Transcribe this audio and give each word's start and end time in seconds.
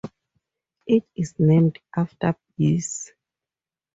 It 0.87 1.07
is 1.15 1.35
named 1.37 1.77
after 1.95 2.35
bees. 2.57 3.13